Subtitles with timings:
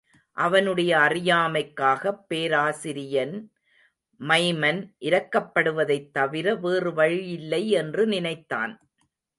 [0.37, 3.51] அவனுடைய அறியாமைக்காகப் பேராசிரியன்
[4.19, 8.89] மைமன் இரக்கப்படுவதைத் தவிர வேறு வழியில்லை என்று நினைத்தான்.